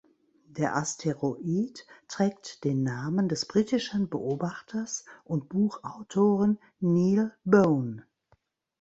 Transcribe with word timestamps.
Der 0.47 0.77
Asteroid 0.77 1.85
trägt 2.07 2.63
den 2.63 2.81
Namen 2.81 3.29
des 3.29 3.45
britischen 3.45 4.09
Beobachters 4.09 5.05
und 5.25 5.47
Buchautoren 5.47 6.57
"Neil 6.79 7.31
Bone". 7.43 8.03